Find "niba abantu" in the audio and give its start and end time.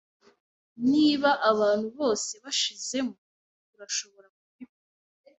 0.91-1.87